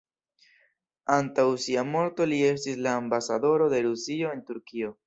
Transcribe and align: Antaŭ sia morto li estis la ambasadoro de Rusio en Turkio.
Antaŭ 1.15 1.45
sia 1.65 1.85
morto 1.91 2.27
li 2.33 2.41
estis 2.49 2.83
la 2.87 2.99
ambasadoro 3.05 3.71
de 3.77 3.85
Rusio 3.89 4.37
en 4.39 4.47
Turkio. 4.51 4.95